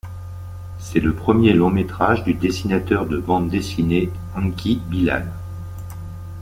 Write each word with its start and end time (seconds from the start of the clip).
C'est 0.79 0.99
le 0.99 1.13
premier 1.13 1.53
long-métrage 1.53 2.23
du 2.23 2.33
dessinateur 2.33 3.05
de 3.05 3.19
bande 3.19 3.49
dessinée 3.51 4.09
Enki 4.35 4.81
Bilal. 4.87 5.31